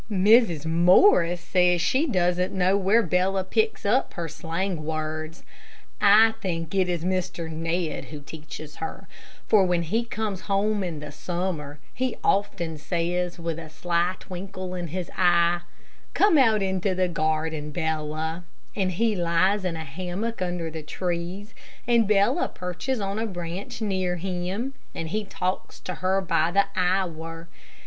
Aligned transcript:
Mrs. 0.09 0.65
Morris 0.65 1.41
says 1.41 1.73
that 1.79 1.85
she 1.85 2.07
doesn't 2.07 2.51
know 2.55 2.75
where 2.75 3.03
Bella 3.03 3.43
picks 3.43 3.85
up 3.85 4.15
her 4.15 4.27
slang 4.27 4.83
words. 4.83 5.43
I 6.01 6.33
think 6.41 6.73
it 6.73 6.89
is 6.89 7.05
Mr. 7.05 7.51
Ned 7.51 8.05
who 8.05 8.21
teaches 8.21 8.77
her, 8.77 9.07
for 9.47 9.63
when 9.63 9.83
he 9.83 10.03
comes 10.03 10.41
home 10.49 10.83
in 10.83 11.01
the 11.01 11.11
summer 11.11 11.77
he 11.93 12.17
often 12.23 12.79
says, 12.79 13.37
with 13.37 13.59
a 13.59 13.69
sly 13.69 14.15
twinkle 14.19 14.73
in 14.73 14.87
his 14.87 15.11
eye, 15.17 15.59
"Come 16.15 16.35
out 16.35 16.63
into 16.63 16.95
the 16.95 17.07
garden, 17.07 17.69
Bella," 17.69 18.43
and 18.75 18.93
he 18.93 19.15
lies 19.15 19.63
in 19.63 19.75
a 19.75 19.83
hammock 19.83 20.41
under 20.41 20.71
the 20.71 20.81
trees, 20.81 21.53
and 21.85 22.07
Bella 22.07 22.47
perches 22.49 22.99
on 22.99 23.19
a 23.19 23.27
branch 23.27 23.83
near 23.83 24.15
him, 24.15 24.73
and 24.95 25.09
he 25.09 25.25
talks 25.25 25.79
to 25.81 25.93
her 26.01 26.21
by 26.21 26.49
the 26.49 26.65
hour. 26.75 27.47